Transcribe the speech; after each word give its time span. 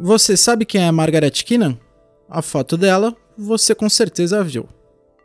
Você 0.00 0.36
sabe 0.36 0.66
quem 0.66 0.82
é 0.82 0.90
Margaret 0.90 1.30
Keenan? 1.30 1.78
A 2.28 2.42
foto 2.42 2.76
dela 2.76 3.16
você 3.36 3.74
com 3.74 3.88
certeza 3.88 4.42
viu. 4.44 4.68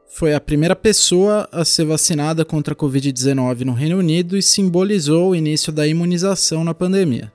Foi 0.08 0.34
a 0.34 0.40
primeira 0.40 0.76
pessoa 0.76 1.48
a 1.52 1.64
ser 1.64 1.86
vacinada 1.86 2.44
contra 2.44 2.74
a 2.74 2.78
Covid-19 2.78 3.62
no 3.62 3.74
Reino 3.74 3.98
Unido 3.98 4.38
e 4.38 4.42
simbolizou 4.42 5.30
o 5.30 5.36
início 5.36 5.72
da 5.72 5.88
imunização 5.88 6.64
na 6.64 6.74
pandemia. 6.74 7.32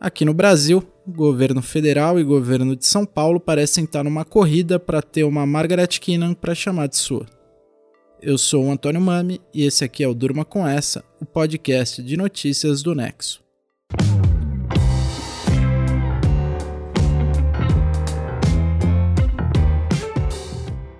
Aqui 0.00 0.24
no 0.24 0.32
Brasil, 0.32 0.82
o 1.06 1.12
governo 1.12 1.60
federal 1.60 2.18
e 2.20 2.24
governo 2.24 2.76
de 2.76 2.86
São 2.86 3.04
Paulo 3.04 3.40
parecem 3.40 3.84
estar 3.84 4.04
numa 4.04 4.24
corrida 4.24 4.78
para 4.78 5.02
ter 5.02 5.24
uma 5.24 5.44
Margaret 5.44 5.88
Keenan 5.88 6.34
para 6.34 6.54
chamar 6.54 6.86
de 6.88 6.96
sua. 6.96 7.26
Eu 8.20 8.38
sou 8.38 8.64
o 8.64 8.70
Antônio 8.70 9.00
Mami 9.00 9.40
e 9.52 9.64
esse 9.64 9.84
aqui 9.84 10.04
é 10.04 10.08
o 10.08 10.14
Durma 10.14 10.44
com 10.44 10.66
Essa, 10.66 11.04
o 11.20 11.24
podcast 11.24 12.02
de 12.02 12.16
notícias 12.16 12.82
do 12.82 12.94
Nexo. 12.94 13.47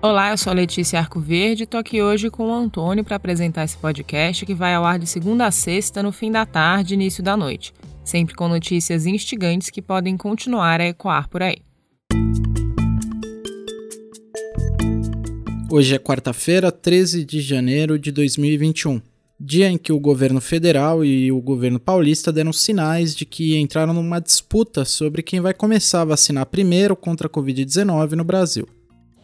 Olá, 0.01 0.31
eu 0.31 0.37
sou 0.37 0.51
a 0.51 0.53
Letícia 0.53 0.97
Arcoverde 0.97 1.63
e 1.63 1.65
tô 1.65 1.75
aqui 1.75 2.01
hoje 2.01 2.29
com 2.29 2.47
o 2.47 2.53
Antônio 2.53 3.03
para 3.03 3.17
apresentar 3.17 3.65
esse 3.65 3.75
podcast 3.75 4.45
que 4.45 4.53
vai 4.53 4.73
ao 4.73 4.85
ar 4.85 4.97
de 4.97 5.05
segunda 5.05 5.45
a 5.45 5.51
sexta, 5.51 6.01
no 6.01 6.13
fim 6.13 6.31
da 6.31 6.45
tarde 6.45 6.93
início 6.93 7.21
da 7.21 7.35
noite, 7.35 7.73
sempre 8.01 8.33
com 8.33 8.47
notícias 8.47 9.05
instigantes 9.05 9.69
que 9.69 9.81
podem 9.81 10.15
continuar 10.15 10.79
a 10.79 10.87
ecoar 10.87 11.27
por 11.27 11.43
aí. 11.43 11.57
Hoje 15.69 15.95
é 15.95 15.99
quarta-feira, 15.99 16.71
13 16.71 17.25
de 17.25 17.41
janeiro 17.41 17.99
de 17.99 18.13
2021, 18.13 19.01
dia 19.37 19.67
em 19.67 19.77
que 19.77 19.91
o 19.91 19.99
governo 19.99 20.39
federal 20.39 21.03
e 21.03 21.29
o 21.29 21.41
governo 21.41 21.77
paulista 21.77 22.31
deram 22.31 22.53
sinais 22.53 23.13
de 23.13 23.25
que 23.25 23.59
entraram 23.59 23.93
numa 23.93 24.21
disputa 24.21 24.85
sobre 24.85 25.21
quem 25.21 25.41
vai 25.41 25.53
começar 25.53 26.03
a 26.03 26.05
vacinar 26.05 26.45
primeiro 26.45 26.95
contra 26.95 27.27
a 27.27 27.29
Covid-19 27.29 28.13
no 28.13 28.23
Brasil. 28.23 28.65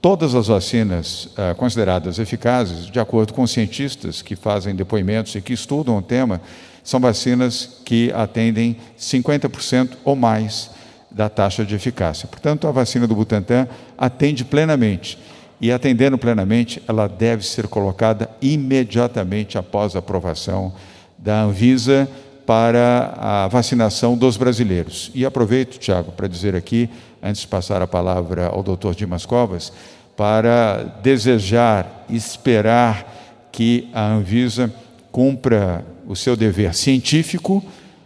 Todas 0.05 0.35
as 0.35 0.45
vacinas 0.45 1.25
uh, 1.25 1.55
consideradas 1.55 2.19
eficazes, 2.19 2.85
de 2.85 2.99
acordo 2.99 3.33
com 3.33 3.47
cientistas 3.47 4.21
que 4.21 4.35
fazem 4.35 4.75
depoimentos 4.75 5.33
e 5.33 5.41
que 5.41 5.51
estudam 5.51 5.97
o 5.97 6.01
tema, 6.01 6.39
são 6.83 6.99
vacinas 6.99 7.79
que 7.83 8.11
atendem 8.13 8.77
50% 8.99 9.93
ou 10.05 10.15
mais 10.15 10.69
da 11.09 11.27
taxa 11.27 11.65
de 11.65 11.73
eficácia. 11.73 12.27
Portanto, 12.27 12.67
a 12.67 12.71
vacina 12.71 13.07
do 13.07 13.15
Butantan 13.15 13.67
atende 13.97 14.45
plenamente. 14.45 15.17
E 15.59 15.71
atendendo 15.71 16.19
plenamente, 16.19 16.83
ela 16.87 17.07
deve 17.07 17.43
ser 17.43 17.67
colocada 17.67 18.29
imediatamente 18.39 19.57
após 19.57 19.95
a 19.95 19.99
aprovação 19.99 20.71
da 21.17 21.41
Anvisa 21.41 22.07
para 22.45 23.15
a 23.17 23.47
vacinação 23.47 24.15
dos 24.15 24.37
brasileiros. 24.37 25.09
E 25.15 25.25
aproveito, 25.25 25.79
Tiago, 25.79 26.11
para 26.11 26.27
dizer 26.27 26.55
aqui, 26.55 26.87
antes 27.23 27.41
de 27.41 27.47
passar 27.47 27.81
a 27.81 27.87
palavra 27.87 28.49
ao 28.49 28.61
doutor 28.61 28.93
Dimas 28.93 29.25
Covas, 29.25 29.73
para 30.15 30.83
desejar, 31.01 32.05
esperar 32.09 33.49
que 33.51 33.89
a 33.93 34.13
Anvisa 34.13 34.73
cumpra 35.11 35.85
o 36.07 36.15
seu 36.15 36.35
dever 36.35 36.73
científico, 36.73 37.63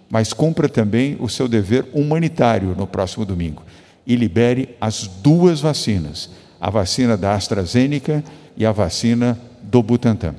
mas 0.09 0.33
cumpra 0.33 0.67
também 0.67 1.17
o 1.19 1.29
seu 1.29 1.47
dever 1.47 1.85
humanitário 1.93 2.75
no 2.75 2.87
próximo 2.87 3.25
domingo 3.25 3.63
e 4.05 4.15
libere 4.15 4.75
as 4.81 5.05
duas 5.07 5.61
vacinas, 5.61 6.29
a 6.59 6.69
vacina 6.69 7.15
da 7.15 7.35
AstraZeneca 7.35 8.23
e 8.57 8.65
a 8.65 8.71
vacina 8.71 9.39
do 9.61 9.83
Butantan. 9.83 10.35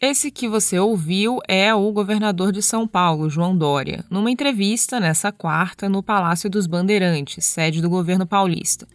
Esse 0.00 0.30
que 0.30 0.46
você 0.46 0.78
ouviu 0.78 1.38
é 1.48 1.74
o 1.74 1.90
governador 1.90 2.52
de 2.52 2.62
São 2.62 2.86
Paulo, 2.86 3.30
João 3.30 3.56
Dória, 3.56 4.04
numa 4.10 4.30
entrevista 4.30 5.00
nessa 5.00 5.32
quarta 5.32 5.88
no 5.88 6.02
Palácio 6.02 6.50
dos 6.50 6.66
Bandeirantes, 6.66 7.44
sede 7.46 7.80
do 7.80 7.88
governo 7.88 8.26
paulista. 8.26 8.86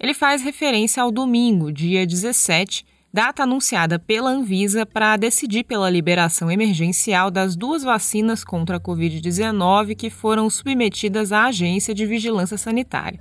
Ele 0.00 0.14
faz 0.14 0.42
referência 0.42 1.02
ao 1.02 1.10
domingo, 1.10 1.72
dia 1.72 2.06
17, 2.06 2.86
data 3.12 3.42
anunciada 3.42 3.98
pela 3.98 4.30
Anvisa 4.30 4.86
para 4.86 5.16
decidir 5.16 5.64
pela 5.64 5.90
liberação 5.90 6.50
emergencial 6.50 7.30
das 7.32 7.56
duas 7.56 7.82
vacinas 7.82 8.44
contra 8.44 8.76
a 8.76 8.80
Covid-19 8.80 9.96
que 9.96 10.08
foram 10.08 10.48
submetidas 10.48 11.32
à 11.32 11.46
Agência 11.46 11.92
de 11.92 12.06
Vigilância 12.06 12.56
Sanitária. 12.56 13.18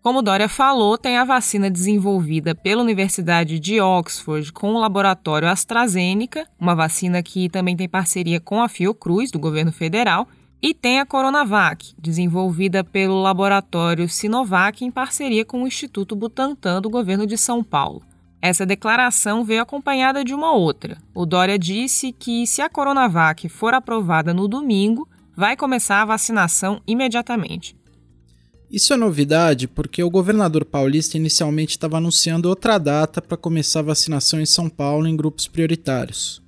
Como 0.00 0.22
Dória 0.22 0.48
falou, 0.48 0.98
tem 0.98 1.16
a 1.16 1.24
vacina 1.24 1.70
desenvolvida 1.70 2.54
pela 2.54 2.82
Universidade 2.82 3.58
de 3.58 3.80
Oxford 3.80 4.52
com 4.52 4.74
o 4.74 4.80
laboratório 4.80 5.48
AstraZeneca, 5.48 6.46
uma 6.58 6.74
vacina 6.74 7.22
que 7.22 7.48
também 7.48 7.76
tem 7.76 7.88
parceria 7.88 8.40
com 8.40 8.60
a 8.60 8.68
Fiocruz, 8.68 9.30
do 9.30 9.38
governo 9.38 9.72
federal, 9.72 10.28
e 10.62 10.72
tem 10.72 11.00
a 11.00 11.06
Coronavac, 11.06 11.92
desenvolvida 11.98 12.84
pelo 12.84 13.20
laboratório 13.20 14.08
Sinovac 14.08 14.84
em 14.84 14.92
parceria 14.92 15.44
com 15.44 15.64
o 15.64 15.66
Instituto 15.66 16.14
Butantan 16.14 16.80
do 16.80 16.88
governo 16.88 17.26
de 17.26 17.36
São 17.36 17.64
Paulo. 17.64 18.00
Essa 18.40 18.64
declaração 18.64 19.44
veio 19.44 19.62
acompanhada 19.62 20.24
de 20.24 20.32
uma 20.32 20.52
outra. 20.52 20.98
O 21.12 21.26
Dória 21.26 21.58
disse 21.58 22.12
que, 22.12 22.46
se 22.46 22.62
a 22.62 22.68
Coronavac 22.68 23.48
for 23.48 23.74
aprovada 23.74 24.32
no 24.32 24.46
domingo, 24.46 25.08
vai 25.36 25.56
começar 25.56 26.00
a 26.00 26.04
vacinação 26.04 26.80
imediatamente. 26.86 27.76
Isso 28.70 28.92
é 28.94 28.96
novidade 28.96 29.66
porque 29.66 30.02
o 30.02 30.10
governador 30.10 30.64
paulista 30.64 31.16
inicialmente 31.16 31.72
estava 31.72 31.98
anunciando 31.98 32.48
outra 32.48 32.78
data 32.78 33.20
para 33.20 33.36
começar 33.36 33.80
a 33.80 33.84
vacinação 33.84 34.40
em 34.40 34.46
São 34.46 34.68
Paulo 34.68 35.06
em 35.08 35.16
grupos 35.16 35.46
prioritários. 35.46 36.40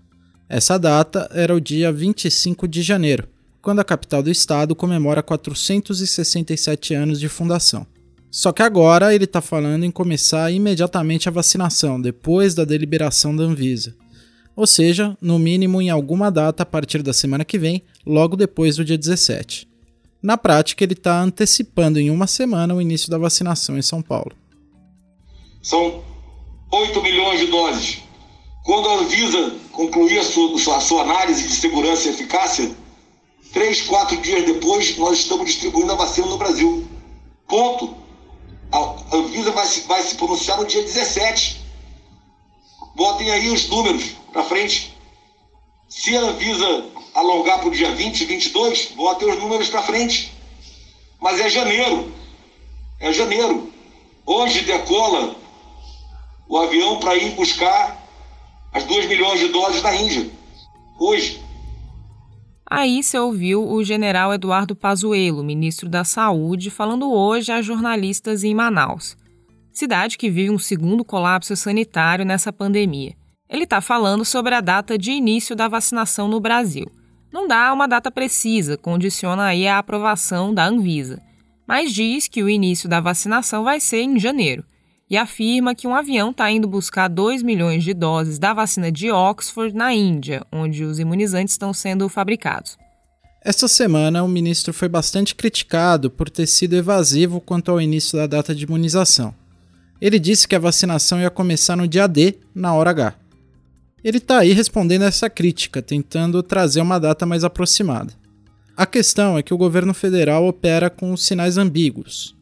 Essa 0.49 0.79
data 0.79 1.29
era 1.33 1.55
o 1.55 1.61
dia 1.61 1.93
25 1.93 2.67
de 2.67 2.81
janeiro, 2.81 3.29
quando 3.65 3.81
a 3.81 3.85
capital 3.85 4.23
do 4.23 4.31
estado 4.31 4.77
comemora 4.77 5.23
467 5.23 6.93
anos 6.93 7.19
de 7.19 7.31
fundação. 7.31 7.87
Só 8.31 8.53
que 8.53 8.63
agora 8.63 9.15
ele 9.15 9.25
está 9.25 9.41
falando 9.41 9.85
em 9.85 9.91
começar 9.91 10.53
imediatamente 10.53 11.29
a 11.29 11.33
vacinação, 11.33 11.99
depois 11.99 12.55
da 12.55 12.65
deliberação 12.65 13.35
da 13.35 13.43
Anvisa. 13.43 13.97
Ou 14.55 14.67
seja, 14.67 15.17
no 15.19 15.39
mínimo 15.39 15.81
em 15.81 15.89
alguma 15.89 16.31
data 16.31 16.63
a 16.63 16.67
partir 16.67 17.03
da 17.03 17.15
semana 17.15 17.45
que 17.45 17.59
vem, 17.59 17.83
logo 18.07 18.37
depois 18.37 18.77
do 18.77 18.85
dia 18.85 18.99
17. 18.99 19.67
Na 20.23 20.37
prática, 20.37 20.85
ele 20.85 20.93
está 20.93 21.23
antecipando 21.23 21.99
em 21.99 22.11
uma 22.11 22.27
semana 22.27 22.75
o 22.75 22.83
início 22.83 23.11
da 23.11 23.17
vacinação 23.17 23.79
em 23.79 23.83
São 23.83 24.03
Paulo. 24.03 24.33
São 25.63 26.03
8 26.71 27.03
milhões 27.03 27.41
de 27.41 27.47
doses. 27.47 28.03
Quando 28.63 28.89
a 28.89 28.99
Anvisa 29.01 29.55
concluir 29.73 30.19
a 30.19 30.25
sua, 30.25 30.77
a 30.77 30.81
sua 30.81 31.03
análise 31.03 31.49
de 31.49 31.55
segurança 31.55 32.09
e 32.09 32.11
eficácia, 32.11 32.84
Três, 33.55 33.83
quatro 33.83 34.17
dias 34.17 34.45
depois, 34.45 34.99
nós 34.99 35.21
estamos 35.21 35.47
distribuindo 35.47 35.93
a 35.93 35.95
vacina 35.95 36.27
no 36.27 36.37
Brasil. 36.37 36.89
Ponto. 37.47 37.97
A 38.73 39.17
Anvisa 39.17 39.53
vai 39.53 39.65
se, 39.65 39.83
vai 39.83 40.03
se 40.03 40.17
pronunciar 40.17 40.59
no 40.59 40.67
dia 40.67 40.83
17. 40.83 41.65
Botem 42.97 43.31
aí 43.31 43.49
os 43.49 43.69
números 43.69 44.17
para 44.33 44.43
frente. 44.43 44.93
Se 45.89 46.17
a 46.17 46.21
Anvisa 46.23 46.85
alongar 47.15 47.61
para 47.61 47.69
o 47.69 47.71
dia 47.71 47.95
20, 47.95 48.25
22, 48.25 48.87
botem 48.97 49.31
os 49.31 49.39
números 49.39 49.69
para 49.69 49.83
frente. 49.83 50.33
Mas 51.21 51.39
é 51.39 51.49
janeiro. 51.49 52.13
É 52.99 53.13
janeiro. 53.13 53.73
Hoje 54.27 54.63
decola 54.63 55.37
o 56.49 56.59
avião 56.59 56.99
para 56.99 57.15
ir 57.15 57.31
buscar 57.37 58.05
as 58.73 58.83
2 58.83 59.07
milhões 59.07 59.39
de 59.39 59.47
doses 59.47 59.81
da 59.81 59.95
Índia. 59.95 60.29
Hoje. 60.99 61.45
Aí 62.67 63.03
você 63.03 63.19
ouviu 63.19 63.69
o 63.69 63.85
general 63.85 64.33
Eduardo 64.33 64.75
Pazuello, 64.75 65.45
ministro 65.45 65.89
da 65.89 66.03
Saúde, 66.03 66.71
falando 66.71 67.13
hoje 67.13 67.53
a 67.53 67.61
jornalistas 67.61 68.43
em 68.43 68.55
Manaus, 68.55 69.17
cidade 69.73 70.17
que 70.17 70.31
vive 70.31 70.51
um 70.51 70.59
segundo 70.59 71.05
colapso 71.05 71.55
sanitário 71.55 72.25
nessa 72.25 72.53
pandemia. 72.53 73.15
Ele 73.49 73.65
está 73.65 73.81
falando 73.81 74.25
sobre 74.25 74.55
a 74.55 74.61
data 74.61 74.97
de 74.97 75.13
início 75.13 75.55
da 75.55 75.69
vacinação 75.69 76.27
no 76.27 76.41
Brasil. 76.41 76.87
Não 77.31 77.47
dá 77.47 77.73
uma 77.73 77.87
data 77.87 78.11
precisa, 78.11 78.79
condiciona 78.79 79.45
aí 79.45 79.69
a 79.69 79.79
aprovação 79.79 80.55
da 80.55 80.67
Anvisa, 80.67 81.21
mas 81.69 81.93
diz 81.93 82.29
que 82.29 82.43
o 82.43 82.49
início 82.49 82.89
da 82.89 83.01
vacinação 83.01 83.65
vai 83.65 83.79
ser 83.79 84.03
em 84.03 84.19
janeiro 84.19 84.65
e 85.09 85.17
afirma 85.17 85.75
que 85.75 85.87
um 85.87 85.95
avião 85.95 86.31
está 86.31 86.51
indo 86.51 86.67
buscar 86.67 87.09
2 87.09 87.43
milhões 87.43 87.85
de 87.85 87.93
doses 87.93 88.39
da 88.39 88.55
vacina 88.55 88.91
de 88.91 89.11
Oxford 89.11 89.75
na 89.75 89.93
Índia, 89.93 90.45
onde 90.51 90.85
os 90.85 90.99
imunizantes 90.99 91.55
estão 91.55 91.73
sendo 91.73 92.09
fabricados. 92.09 92.77
Esta 93.43 93.69
semana, 93.69 94.25
o 94.25 94.29
ministro 94.29 94.73
foi 94.73 94.89
bastante 94.89 95.35
criticado 95.35 96.11
por 96.11 96.31
ter 96.31 96.47
sido 96.47 96.75
evasivo 96.75 97.41
quanto 97.41 97.71
ao 97.71 97.81
início 97.81 98.17
da 98.19 98.27
data 98.27 98.55
de 98.55 98.65
imunização. 98.65 99.35
Ele 100.01 100.19
disse 100.19 100.49
que 100.49 100.55
a 100.55 100.59
vacinação 100.59 101.21
ia 101.21 101.31
começar 101.31 101.77
no 101.77 101.87
dia 101.87 102.07
D, 102.07 102.39
na 102.55 102.73
hora 102.75 102.91
H. 102.91 103.15
Ele 104.03 104.19
está 104.19 104.39
aí 104.39 104.53
respondendo 104.53 105.03
a 105.03 105.07
essa 105.07 105.29
crítica, 105.29 105.83
tentando 105.83 106.43
trazer 106.43 106.81
uma 106.81 106.99
data 106.99 107.27
mais 107.27 107.45
aproximada. 107.45 108.13
A 108.77 108.87
questão 108.87 109.39
é 109.39 109.43
que 109.43 109.55
o 109.55 109.59
governo 109.59 109.95
federal 109.95 110.47
opera 110.47 110.91
com 110.91 111.17
sinais 111.17 111.57
ambíguos. 111.57 112.35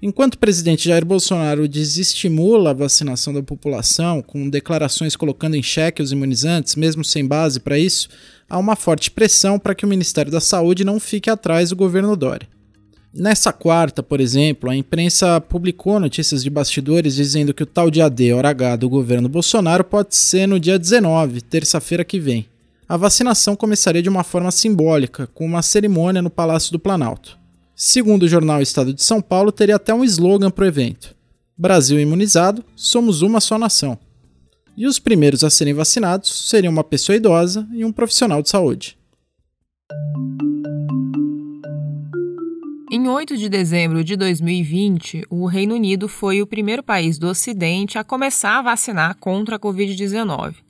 Enquanto 0.00 0.34
o 0.34 0.38
presidente 0.38 0.88
Jair 0.88 1.04
Bolsonaro 1.04 1.66
desestimula 1.66 2.70
a 2.70 2.74
vacinação 2.74 3.32
da 3.34 3.42
população, 3.42 4.22
com 4.22 4.48
declarações 4.48 5.16
colocando 5.16 5.56
em 5.56 5.62
xeque 5.62 6.00
os 6.00 6.12
imunizantes, 6.12 6.76
mesmo 6.76 7.04
sem 7.04 7.26
base 7.26 7.58
para 7.58 7.76
isso, 7.76 8.08
há 8.48 8.56
uma 8.58 8.76
forte 8.76 9.10
pressão 9.10 9.58
para 9.58 9.74
que 9.74 9.84
o 9.84 9.88
Ministério 9.88 10.30
da 10.30 10.40
Saúde 10.40 10.84
não 10.84 11.00
fique 11.00 11.28
atrás 11.28 11.70
do 11.70 11.76
governo 11.76 12.16
Dória. 12.16 12.48
Nessa 13.12 13.52
quarta, 13.52 14.00
por 14.00 14.20
exemplo, 14.20 14.70
a 14.70 14.76
imprensa 14.76 15.40
publicou 15.40 15.98
notícias 15.98 16.44
de 16.44 16.50
bastidores 16.50 17.16
dizendo 17.16 17.52
que 17.52 17.64
o 17.64 17.66
tal 17.66 17.90
dia 17.90 18.08
D, 18.08 18.32
hora 18.32 18.50
H 18.50 18.76
do 18.76 18.88
governo 18.88 19.28
Bolsonaro 19.28 19.82
pode 19.82 20.14
ser 20.14 20.46
no 20.46 20.60
dia 20.60 20.78
19, 20.78 21.40
terça-feira 21.40 22.04
que 22.04 22.20
vem. 22.20 22.46
A 22.88 22.96
vacinação 22.96 23.56
começaria 23.56 24.02
de 24.02 24.08
uma 24.08 24.22
forma 24.22 24.50
simbólica, 24.52 25.26
com 25.34 25.44
uma 25.44 25.62
cerimônia 25.62 26.22
no 26.22 26.30
Palácio 26.30 26.70
do 26.70 26.78
Planalto. 26.78 27.37
Segundo 27.80 28.24
o 28.24 28.28
jornal 28.28 28.60
Estado 28.60 28.92
de 28.92 29.04
São 29.04 29.22
Paulo, 29.22 29.52
teria 29.52 29.76
até 29.76 29.94
um 29.94 30.02
slogan 30.02 30.50
para 30.50 30.64
o 30.64 30.66
evento: 30.66 31.14
Brasil 31.56 32.00
imunizado, 32.00 32.64
somos 32.74 33.22
uma 33.22 33.40
só 33.40 33.56
nação. 33.56 33.96
E 34.76 34.84
os 34.84 34.98
primeiros 34.98 35.44
a 35.44 35.50
serem 35.50 35.74
vacinados 35.74 36.48
seriam 36.48 36.72
uma 36.72 36.82
pessoa 36.82 37.14
idosa 37.14 37.68
e 37.72 37.84
um 37.84 37.92
profissional 37.92 38.42
de 38.42 38.50
saúde. 38.50 38.98
Em 42.90 43.06
8 43.06 43.36
de 43.36 43.48
dezembro 43.48 44.02
de 44.02 44.16
2020, 44.16 45.26
o 45.30 45.46
Reino 45.46 45.76
Unido 45.76 46.08
foi 46.08 46.42
o 46.42 46.48
primeiro 46.48 46.82
país 46.82 47.16
do 47.16 47.28
Ocidente 47.28 47.96
a 47.96 48.02
começar 48.02 48.58
a 48.58 48.62
vacinar 48.62 49.16
contra 49.20 49.54
a 49.54 49.58
Covid-19. 49.58 50.67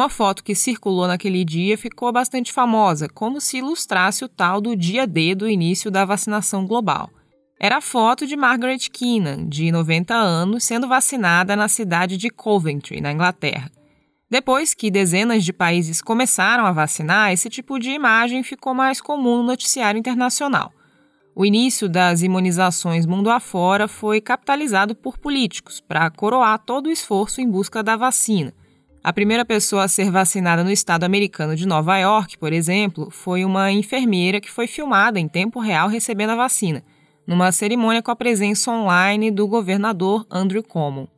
Uma 0.00 0.08
foto 0.08 0.42
que 0.42 0.54
circulou 0.54 1.06
naquele 1.06 1.44
dia 1.44 1.76
ficou 1.76 2.10
bastante 2.10 2.54
famosa, 2.54 3.06
como 3.06 3.38
se 3.38 3.58
ilustrasse 3.58 4.24
o 4.24 4.28
tal 4.30 4.58
do 4.58 4.74
dia 4.74 5.06
D 5.06 5.34
do 5.34 5.46
início 5.46 5.90
da 5.90 6.06
vacinação 6.06 6.66
global. 6.66 7.10
Era 7.60 7.76
a 7.76 7.80
foto 7.82 8.26
de 8.26 8.34
Margaret 8.34 8.78
Keenan, 8.90 9.46
de 9.46 9.70
90 9.70 10.14
anos, 10.14 10.64
sendo 10.64 10.88
vacinada 10.88 11.54
na 11.54 11.68
cidade 11.68 12.16
de 12.16 12.30
Coventry, 12.30 13.02
na 13.02 13.12
Inglaterra. 13.12 13.70
Depois 14.30 14.72
que 14.72 14.90
dezenas 14.90 15.44
de 15.44 15.52
países 15.52 16.00
começaram 16.00 16.64
a 16.64 16.72
vacinar, 16.72 17.30
esse 17.30 17.50
tipo 17.50 17.78
de 17.78 17.90
imagem 17.90 18.42
ficou 18.42 18.72
mais 18.72 19.02
comum 19.02 19.36
no 19.36 19.42
noticiário 19.42 19.98
internacional. 19.98 20.72
O 21.36 21.44
início 21.44 21.90
das 21.90 22.22
imunizações 22.22 23.04
mundo 23.04 23.30
afora 23.30 23.86
foi 23.86 24.18
capitalizado 24.18 24.94
por 24.94 25.18
políticos 25.18 25.78
para 25.78 26.08
coroar 26.08 26.58
todo 26.58 26.86
o 26.86 26.90
esforço 26.90 27.42
em 27.42 27.50
busca 27.50 27.82
da 27.82 27.98
vacina. 27.98 28.54
A 29.02 29.14
primeira 29.14 29.46
pessoa 29.46 29.84
a 29.84 29.88
ser 29.88 30.10
vacinada 30.10 30.62
no 30.62 30.70
estado 30.70 31.04
americano 31.04 31.56
de 31.56 31.66
Nova 31.66 31.96
York, 31.96 32.36
por 32.36 32.52
exemplo, 32.52 33.10
foi 33.10 33.46
uma 33.46 33.72
enfermeira 33.72 34.42
que 34.42 34.50
foi 34.50 34.66
filmada 34.66 35.18
em 35.18 35.26
tempo 35.26 35.58
real 35.58 35.88
recebendo 35.88 36.30
a 36.30 36.36
vacina, 36.36 36.84
numa 37.26 37.50
cerimônia 37.50 38.02
com 38.02 38.10
a 38.10 38.16
presença 38.16 38.70
online 38.70 39.30
do 39.30 39.48
governador 39.48 40.26
Andrew 40.30 40.62
Cuomo. 40.62 41.08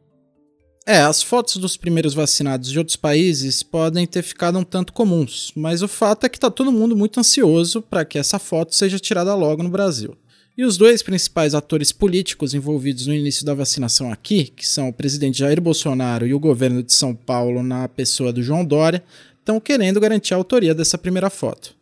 É, 0.86 1.00
as 1.00 1.24
fotos 1.24 1.56
dos 1.56 1.76
primeiros 1.76 2.14
vacinados 2.14 2.70
de 2.70 2.78
outros 2.78 2.96
países 2.96 3.64
podem 3.64 4.06
ter 4.06 4.22
ficado 4.22 4.58
um 4.58 4.64
tanto 4.64 4.92
comuns, 4.92 5.52
mas 5.56 5.82
o 5.82 5.88
fato 5.88 6.24
é 6.24 6.28
que 6.28 6.36
está 6.36 6.50
todo 6.50 6.70
mundo 6.70 6.96
muito 6.96 7.18
ansioso 7.18 7.82
para 7.82 8.04
que 8.04 8.18
essa 8.18 8.38
foto 8.38 8.76
seja 8.76 8.98
tirada 8.98 9.34
logo 9.34 9.62
no 9.62 9.68
Brasil. 9.68 10.16
E 10.56 10.64
os 10.64 10.76
dois 10.76 11.02
principais 11.02 11.54
atores 11.54 11.92
políticos 11.92 12.52
envolvidos 12.52 13.06
no 13.06 13.14
início 13.14 13.44
da 13.44 13.54
vacinação 13.54 14.12
aqui, 14.12 14.44
que 14.44 14.66
são 14.66 14.90
o 14.90 14.92
presidente 14.92 15.38
Jair 15.38 15.60
Bolsonaro 15.60 16.26
e 16.26 16.34
o 16.34 16.38
governo 16.38 16.82
de 16.82 16.92
São 16.92 17.14
Paulo 17.14 17.62
na 17.62 17.88
pessoa 17.88 18.32
do 18.32 18.42
João 18.42 18.62
Dória, 18.62 19.02
estão 19.38 19.58
querendo 19.58 19.98
garantir 19.98 20.34
a 20.34 20.36
autoria 20.36 20.74
dessa 20.74 20.98
primeira 20.98 21.30
foto. 21.30 21.74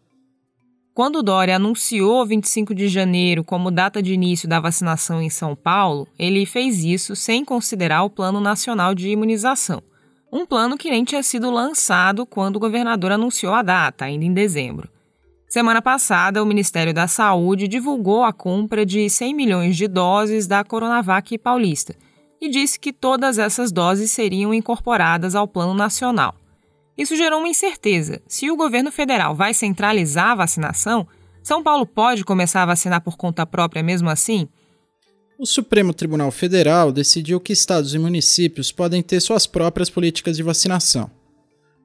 Quando 0.95 1.23
Dória 1.23 1.57
anunciou 1.57 2.25
25 2.25 2.73
de 2.73 2.87
janeiro 2.89 3.43
como 3.43 3.73
data 3.73 4.01
de 4.01 4.13
início 4.13 4.49
da 4.49 4.61
vacinação 4.61 5.21
em 5.21 5.31
São 5.31 5.57
Paulo, 5.57 6.07
ele 6.17 6.47
fez 6.47 6.85
isso 6.85 7.17
sem 7.17 7.45
considerar 7.45 8.05
o 8.05 8.11
Plano 8.11 8.41
Nacional 8.41 8.95
de 8.95 9.09
Imunização, 9.09 9.83
um 10.33 10.47
plano 10.47 10.79
que 10.79 10.91
nem 10.91 11.03
tinha 11.03 11.23
sido 11.25 11.51
lançado 11.51 12.25
quando 12.25 12.57
o 12.57 12.61
governador 12.61 13.11
anunciou 13.11 13.53
a 13.53 13.63
data, 13.63 14.05
ainda 14.05 14.25
em 14.25 14.33
dezembro. 14.33 14.89
Semana 15.51 15.83
passada, 15.83 16.41
o 16.41 16.47
Ministério 16.47 16.95
da 16.95 17.09
Saúde 17.09 17.67
divulgou 17.67 18.23
a 18.23 18.33
compra 18.33 18.87
de 18.87 19.11
100 19.11 19.35
milhões 19.35 19.77
de 19.77 19.89
doses 19.89 20.47
da 20.47 20.63
Coronavac 20.63 21.37
Paulista 21.39 21.93
e 22.41 22.49
disse 22.49 22.79
que 22.79 22.93
todas 22.93 23.37
essas 23.37 23.73
doses 23.73 24.13
seriam 24.13 24.55
incorporadas 24.55 25.35
ao 25.35 25.49
Plano 25.49 25.75
Nacional. 25.75 26.37
Isso 26.97 27.17
gerou 27.17 27.41
uma 27.41 27.49
incerteza. 27.49 28.23
Se 28.29 28.49
o 28.49 28.57
governo 28.57 28.93
federal 28.93 29.35
vai 29.35 29.53
centralizar 29.53 30.29
a 30.29 30.35
vacinação, 30.37 31.05
São 31.43 31.65
Paulo 31.65 31.85
pode 31.85 32.25
começar 32.25 32.63
a 32.63 32.67
vacinar 32.67 33.01
por 33.01 33.17
conta 33.17 33.45
própria 33.45 33.83
mesmo 33.83 34.09
assim? 34.09 34.47
O 35.37 35.45
Supremo 35.45 35.93
Tribunal 35.93 36.31
Federal 36.31 36.93
decidiu 36.93 37.41
que 37.41 37.53
estados 37.53 37.93
e 37.93 37.99
municípios 37.99 38.71
podem 38.71 39.03
ter 39.03 39.19
suas 39.19 39.49
próprias 39.49 39.91
políticas 39.91 40.37
de 40.37 40.45
vacinação. 40.45 41.11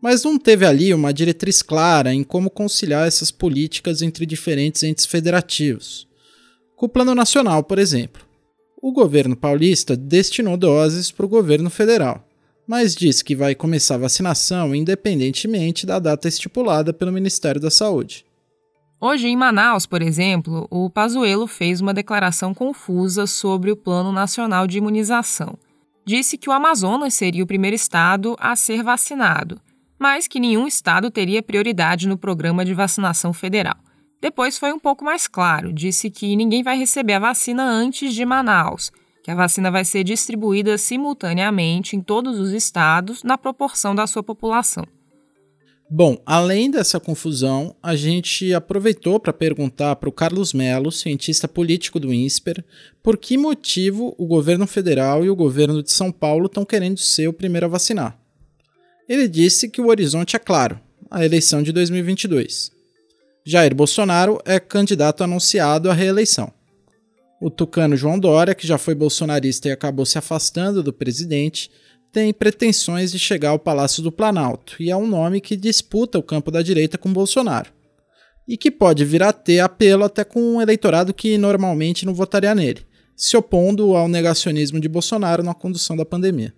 Mas 0.02 0.24
não 0.24 0.38
teve 0.38 0.66
ali 0.66 0.94
uma 0.94 1.14
diretriz 1.14 1.62
clara 1.62 2.14
em 2.14 2.24
como 2.24 2.50
conciliar 2.50 3.08
essas 3.08 3.32
políticas 3.32 4.02
entre 4.02 4.26
diferentes 4.26 4.84
entes 4.84 5.06
federativos. 5.06 6.08
Com 6.76 6.86
o 6.86 6.90
Plano 6.90 7.16
Nacional, 7.16 7.64
por 7.64 7.80
exemplo, 7.80 8.24
o 8.82 8.92
governo 8.92 9.36
paulista 9.36 9.96
destinou 9.96 10.58
doses 10.58 11.12
para 11.12 11.26
o 11.26 11.30
governo 11.30 11.70
federal 11.70 12.26
mas 12.68 12.96
diz 12.96 13.22
que 13.22 13.36
vai 13.36 13.54
começar 13.54 13.96
a 13.96 14.00
vacinação 14.00 14.74
independentemente 14.74 15.86
da 15.86 16.00
data 16.00 16.28
estipulada 16.28 16.94
pelo 16.94 17.12
Ministério 17.12 17.62
da 17.62 17.70
Saúde. 17.70 18.26
Hoje, 19.00 19.28
em 19.28 19.36
Manaus, 19.36 19.86
por 19.86 20.02
exemplo, 20.02 20.68
o 20.72 20.90
Pazuello 20.90 21.48
fez 21.48 21.80
uma 21.80 21.94
declaração 21.94 22.54
confusa 22.54 23.28
sobre 23.28 23.72
o 23.72 23.76
Plano 23.76 24.12
Nacional 24.12 24.66
de 24.66 24.78
Imunização. 24.78 25.58
Disse 26.06 26.38
que 26.38 26.50
o 26.50 26.54
Amazonas 26.54 27.14
seria 27.14 27.44
o 27.44 27.48
primeiro 27.48 27.76
estado 27.76 28.36
a 28.40 28.56
ser 28.56 28.84
vacinado, 28.84 29.60
mas 29.98 30.28
que 30.28 30.40
nenhum 30.40 30.68
estado 30.68 31.10
teria 31.10 31.44
prioridade 31.44 32.08
no 32.08 32.18
programa 32.18 32.66
de 32.66 32.74
vacinação 32.74 33.34
federal. 33.34 33.78
Depois 34.22 34.58
foi 34.58 34.74
um 34.74 34.80
pouco 34.80 35.04
mais 35.04 35.28
claro, 35.28 35.72
disse 35.72 36.10
que 36.10 36.36
ninguém 36.36 36.64
vai 36.64 36.78
receber 36.78 37.14
a 37.14 37.20
vacina 37.20 37.64
antes 37.64 38.14
de 38.14 38.26
Manaus 38.26 38.92
que 39.26 39.32
a 39.32 39.36
vacina 39.36 39.72
vai 39.72 39.84
ser 39.84 40.04
distribuída 40.04 40.78
simultaneamente 40.78 41.96
em 41.96 42.00
todos 42.00 42.40
os 42.40 42.52
estados 42.52 43.24
na 43.24 43.36
proporção 43.36 43.96
da 43.96 44.06
sua 44.06 44.22
população. 44.22 44.86
Bom, 45.90 46.22
além 46.24 46.70
dessa 46.70 47.00
confusão, 47.00 47.76
a 47.82 47.96
gente 47.96 48.54
aproveitou 48.54 49.20
para 49.20 49.34
perguntar 49.34 49.96
para 49.96 50.08
o 50.08 50.12
Carlos 50.12 50.54
Melo, 50.54 50.92
cientista 50.92 51.48
político 51.48 52.00
do 52.00 52.14
INSPER, 52.14 52.64
por 53.02 53.18
que 53.18 53.36
motivo 53.36 54.14
o 54.16 54.28
governo 54.28 54.68
federal 54.68 55.26
e 55.26 55.30
o 55.32 55.36
governo 55.36 55.82
de 55.82 55.92
São 55.92 56.12
Paulo 56.12 56.46
estão 56.46 56.64
querendo 56.64 57.00
ser 57.00 57.28
o 57.28 57.34
primeiro 57.34 57.66
a 57.66 57.70
vacinar. 57.70 58.20
Ele 59.08 59.28
disse 59.28 59.70
que 59.70 59.80
o 59.80 59.88
horizonte 59.88 60.36
é 60.36 60.40
claro, 60.40 60.80
a 61.12 61.24
eleição 61.24 61.62
de 61.62 61.72
2022. 61.72 62.72
Jair 63.46 63.76
Bolsonaro 63.76 64.42
é 64.44 64.60
candidato 64.60 65.24
anunciado 65.24 65.92
à 65.92 65.94
reeleição. 65.94 66.52
O 67.40 67.52
tucano 67.52 67.96
João 67.96 68.18
Dória, 68.18 68.56
que 68.56 68.66
já 68.66 68.80
foi 68.80 68.96
bolsonarista 68.96 69.68
e 69.68 69.72
acabou 69.72 70.06
se 70.06 70.18
afastando 70.18 70.82
do 70.82 70.92
presidente, 70.92 71.70
tem 72.12 72.34
pretensões 72.34 73.12
de 73.12 73.20
chegar 73.20 73.50
ao 73.50 73.60
Palácio 73.60 74.02
do 74.02 74.12
Planalto 74.12 74.76
e 74.82 74.90
é 74.90 74.98
um 74.98 75.06
nome 75.06 75.40
que 75.40 75.56
disputa 75.56 76.18
o 76.18 76.24
campo 76.24 76.50
da 76.50 76.64
direita 76.64 76.98
com 76.98 77.14
Bolsonaro. 77.14 77.72
E 78.48 78.58
que 78.58 78.72
pode 78.72 79.06
vir 79.06 79.22
a 79.22 79.32
ter 79.32 79.60
apelo 79.60 80.04
até 80.04 80.24
com 80.24 80.40
um 80.40 80.62
eleitorado 80.62 81.14
que 81.14 81.38
normalmente 81.38 82.06
não 82.06 82.14
votaria 82.14 82.56
nele, 82.56 82.86
se 83.16 83.38
opondo 83.38 83.96
ao 83.96 84.08
negacionismo 84.08 84.80
de 84.80 84.90
Bolsonaro 84.90 85.44
na 85.44 85.54
condução 85.54 85.96
da 85.96 86.06
pandemia. 86.06 86.54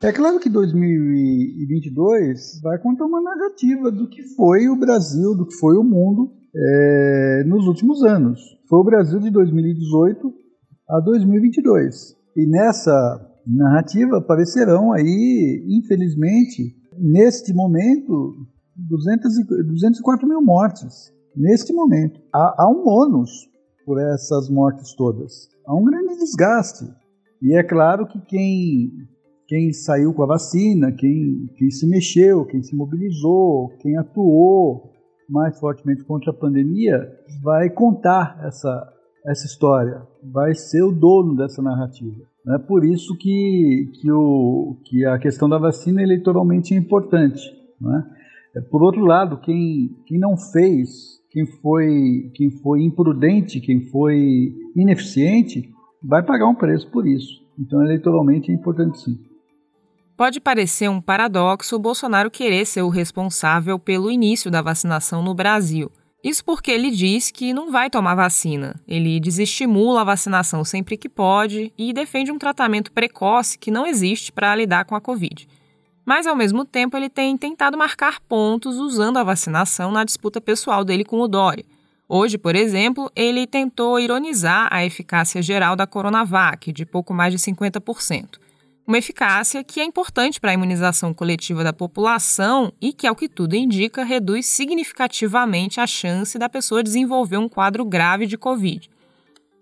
É 0.00 0.12
claro 0.12 0.38
que 0.38 0.48
2022 0.48 2.60
vai 2.62 2.78
contar 2.78 3.04
uma 3.04 3.20
narrativa 3.20 3.90
do 3.90 4.08
que 4.08 4.22
foi 4.36 4.68
o 4.68 4.78
Brasil, 4.78 5.34
do 5.34 5.44
que 5.44 5.56
foi 5.56 5.76
o 5.76 5.82
mundo 5.82 6.30
é, 6.54 7.42
nos 7.44 7.66
últimos 7.66 8.04
anos. 8.04 8.40
Foi 8.68 8.78
o 8.78 8.84
Brasil 8.84 9.18
de 9.18 9.28
2018 9.28 10.32
a 10.88 11.00
2022. 11.00 12.16
E 12.36 12.46
nessa 12.46 13.28
narrativa 13.44 14.18
aparecerão 14.18 14.92
aí, 14.92 15.64
infelizmente, 15.66 16.76
neste 16.96 17.52
momento, 17.52 18.36
200 18.76 19.36
e, 19.36 19.44
204 19.64 20.28
mil 20.28 20.40
mortes. 20.40 21.12
Neste 21.34 21.72
momento. 21.72 22.20
Há, 22.32 22.54
há 22.56 22.70
um 22.70 22.86
ônus 22.86 23.50
por 23.84 24.00
essas 24.00 24.48
mortes 24.48 24.94
todas. 24.94 25.48
Há 25.66 25.74
um 25.74 25.82
grande 25.82 26.18
desgaste. 26.18 26.84
E 27.42 27.56
é 27.56 27.64
claro 27.64 28.06
que 28.06 28.20
quem, 28.20 28.92
quem 29.48 29.72
saiu 29.72 30.12
com 30.12 30.22
a 30.22 30.26
vacina, 30.26 30.92
quem, 30.92 31.48
quem 31.56 31.70
se 31.70 31.88
mexeu, 31.88 32.44
quem 32.44 32.62
se 32.62 32.76
mobilizou, 32.76 33.70
quem 33.80 33.96
atuou, 33.96 34.92
mais 35.28 35.58
fortemente 35.58 36.04
contra 36.04 36.30
a 36.30 36.34
pandemia, 36.34 37.10
vai 37.42 37.70
contar 37.70 38.38
essa, 38.44 38.92
essa 39.26 39.46
história, 39.46 40.02
vai 40.22 40.54
ser 40.54 40.82
o 40.82 40.92
dono 40.92 41.34
dessa 41.34 41.62
narrativa. 41.62 42.22
É 42.46 42.58
por 42.58 42.84
isso 42.84 43.16
que, 43.16 43.90
que, 44.00 44.10
o, 44.10 44.76
que 44.84 45.04
a 45.06 45.18
questão 45.18 45.48
da 45.48 45.58
vacina 45.58 46.02
eleitoralmente 46.02 46.74
é 46.74 46.76
importante. 46.76 47.40
É? 48.54 48.60
Por 48.60 48.82
outro 48.82 49.04
lado, 49.04 49.38
quem, 49.38 49.96
quem 50.06 50.18
não 50.18 50.36
fez, 50.36 51.22
quem 51.30 51.46
foi, 51.46 52.30
quem 52.34 52.50
foi 52.50 52.82
imprudente, 52.82 53.60
quem 53.60 53.80
foi 53.88 54.54
ineficiente, 54.76 55.70
vai 56.02 56.22
pagar 56.22 56.48
um 56.48 56.54
preço 56.54 56.90
por 56.90 57.06
isso. 57.06 57.46
Então, 57.58 57.82
eleitoralmente 57.82 58.50
é 58.50 58.54
importante 58.54 59.00
sim. 59.00 59.27
Pode 60.18 60.40
parecer 60.40 60.90
um 60.90 61.00
paradoxo 61.00 61.76
o 61.76 61.78
Bolsonaro 61.78 62.28
querer 62.28 62.66
ser 62.66 62.82
o 62.82 62.88
responsável 62.88 63.78
pelo 63.78 64.10
início 64.10 64.50
da 64.50 64.60
vacinação 64.60 65.22
no 65.22 65.32
Brasil. 65.32 65.92
Isso 66.24 66.44
porque 66.44 66.72
ele 66.72 66.90
diz 66.90 67.30
que 67.30 67.54
não 67.54 67.70
vai 67.70 67.88
tomar 67.88 68.16
vacina. 68.16 68.74
Ele 68.88 69.20
desestimula 69.20 70.00
a 70.00 70.04
vacinação 70.04 70.64
sempre 70.64 70.96
que 70.96 71.08
pode 71.08 71.72
e 71.78 71.92
defende 71.92 72.32
um 72.32 72.38
tratamento 72.38 72.90
precoce 72.90 73.56
que 73.56 73.70
não 73.70 73.86
existe 73.86 74.32
para 74.32 74.56
lidar 74.56 74.86
com 74.86 74.96
a 74.96 75.00
Covid. 75.00 75.48
Mas, 76.04 76.26
ao 76.26 76.34
mesmo 76.34 76.64
tempo, 76.64 76.96
ele 76.96 77.08
tem 77.08 77.36
tentado 77.36 77.78
marcar 77.78 78.18
pontos 78.22 78.74
usando 78.74 79.18
a 79.18 79.22
vacinação 79.22 79.92
na 79.92 80.02
disputa 80.02 80.40
pessoal 80.40 80.84
dele 80.84 81.04
com 81.04 81.20
o 81.20 81.28
Dória. 81.28 81.64
Hoje, 82.08 82.36
por 82.36 82.56
exemplo, 82.56 83.08
ele 83.14 83.46
tentou 83.46 84.00
ironizar 84.00 84.66
a 84.72 84.84
eficácia 84.84 85.40
geral 85.40 85.76
da 85.76 85.86
Coronavac, 85.86 86.72
de 86.72 86.84
pouco 86.84 87.14
mais 87.14 87.32
de 87.32 87.38
50% 87.38 88.47
uma 88.88 88.96
eficácia 88.96 89.62
que 89.62 89.80
é 89.80 89.84
importante 89.84 90.40
para 90.40 90.50
a 90.50 90.54
imunização 90.54 91.12
coletiva 91.12 91.62
da 91.62 91.74
população 91.74 92.72
e 92.80 92.90
que, 92.90 93.06
ao 93.06 93.14
que 93.14 93.28
tudo 93.28 93.54
indica, 93.54 94.02
reduz 94.02 94.46
significativamente 94.46 95.78
a 95.78 95.86
chance 95.86 96.38
da 96.38 96.48
pessoa 96.48 96.82
desenvolver 96.82 97.36
um 97.36 97.50
quadro 97.50 97.84
grave 97.84 98.26
de 98.26 98.38
Covid. 98.38 98.88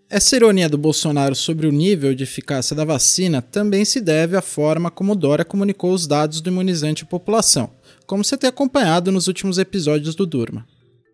Essa 0.08 0.36
ironia 0.36 0.68
do 0.68 0.78
Bolsonaro 0.78 1.34
sobre 1.34 1.66
o 1.66 1.72
nível 1.72 2.14
de 2.14 2.22
eficácia 2.22 2.76
da 2.76 2.84
vacina 2.84 3.42
também 3.42 3.84
se 3.84 4.00
deve 4.00 4.36
à 4.36 4.40
forma 4.40 4.92
como 4.92 5.16
Dória 5.16 5.44
comunicou 5.44 5.92
os 5.92 6.06
dados 6.06 6.40
do 6.40 6.48
imunizante 6.48 7.02
à 7.02 7.06
população, 7.06 7.68
como 8.06 8.22
você 8.22 8.36
tem 8.36 8.46
acompanhado 8.46 9.10
nos 9.10 9.26
últimos 9.26 9.58
episódios 9.58 10.14
do 10.14 10.24
Durma. 10.24 10.64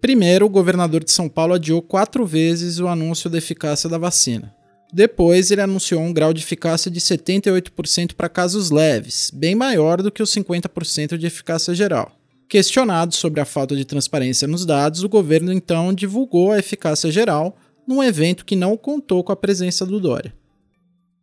Primeiro, 0.03 0.45
o 0.45 0.51
governador 0.51 1.03
de 1.03 1.11
São 1.11 1.31
Paulo 1.31 1.55
adiou 1.55 1.81
quatro 1.81 2.27
vezes 2.27 2.79
o 2.79 2.89
anúncio 2.89 3.31
da 3.31 3.39
eficácia 3.39 3.89
da 3.89 3.97
vacina. 3.97 4.55
Depois, 4.93 5.51
ele 5.51 5.63
anunciou 5.63 6.03
um 6.03 6.13
grau 6.13 6.35
de 6.35 6.43
eficácia 6.43 6.91
de 6.91 7.01
78% 7.01 8.15
para 8.15 8.29
casos 8.29 8.71
leves, 8.71 9.31
bem 9.33 9.55
maior 9.55 10.03
do 10.03 10.13
que 10.13 10.23
os 10.23 10.31
50% 10.35 11.17
de 11.17 11.27
eficácia 11.27 11.75
geral. 11.75 12.13
Questionado 12.47 13.15
sobre 13.15 13.41
a 13.41 13.47
falta 13.47 13.75
de 13.75 13.87
transparência 13.87 14.47
nos 14.47 14.67
dados, 14.67 15.03
o 15.03 15.09
governo 15.09 15.51
então 15.51 15.95
divulgou 15.95 16.53
a 16.53 16.59
eficácia 16.59 17.11
geral 17.11 17.57
num 17.89 18.03
evento 18.03 18.45
que 18.45 18.55
não 18.55 18.77
contou 18.77 19.25
com 19.25 19.33
a 19.33 19.37
presença 19.37 19.87
do 19.87 19.99
Dória. 19.99 20.35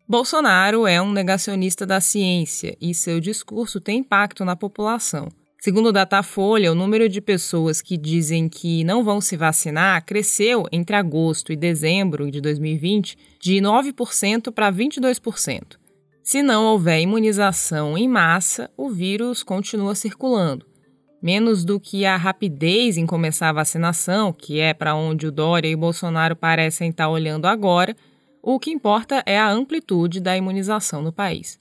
Bolsonaro 0.08 0.88
é 0.88 1.00
um 1.00 1.12
negacionista 1.12 1.86
da 1.86 2.02
ciência 2.02 2.76
e 2.82 2.96
seu 2.96 3.20
discurso 3.20 3.80
tem 3.80 4.00
impacto 4.00 4.44
na 4.44 4.56
população. 4.56 5.30
Segundo 5.62 5.88
o 5.88 5.92
Datafolha, 5.92 6.72
o 6.72 6.76
número 6.76 7.10
de 7.10 7.20
pessoas 7.20 7.82
que 7.82 7.98
dizem 7.98 8.48
que 8.48 8.82
não 8.86 9.04
vão 9.04 9.20
se 9.20 9.36
vacinar 9.36 10.06
cresceu 10.06 10.66
entre 10.72 10.96
agosto 10.96 11.52
e 11.52 11.56
dezembro 11.58 12.32
de 12.32 12.40
2020 12.40 13.18
de 13.42 13.56
9% 13.56 14.54
para 14.54 14.72
22%. 14.72 15.78
Se 16.24 16.42
não 16.42 16.64
houver 16.64 17.02
imunização 17.02 17.98
em 17.98 18.08
massa, 18.08 18.72
o 18.78 18.90
vírus 18.90 19.44
continua 19.44 19.96
circulando. 19.96 20.66
Menos 21.22 21.66
do 21.66 21.78
que 21.78 22.06
a 22.06 22.16
rapidez 22.16 22.98
em 22.98 23.06
começar 23.06 23.50
a 23.50 23.54
vacinação, 23.54 24.32
que 24.32 24.62
é 24.62 24.74
para 24.74 24.96
onde 24.96 25.28
o 25.28 25.32
Dória 25.32 25.68
e 25.68 25.76
o 25.76 25.80
Bolsonaro 25.80 26.38
parecem 26.38 26.90
estar 26.90 27.10
olhando 27.10 27.48
agora, 27.48 27.94
o 28.42 28.58
que 28.58 28.72
importa 28.72 29.22
é 29.26 29.38
a 29.38 29.52
amplitude 29.52 30.22
da 30.22 30.38
imunização 30.38 31.02
no 31.02 31.12
país. 31.12 31.60